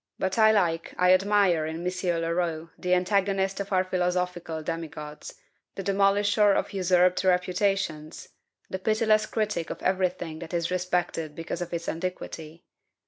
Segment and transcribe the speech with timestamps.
[0.17, 1.85] But I like, I admire, in M.
[2.01, 5.35] Leroux, the antagonist of our philosophical demigods,
[5.75, 8.29] the demolisher of usurped reputations,
[8.67, 12.65] the pitiless critic of every thing that is respected because of its antiquity.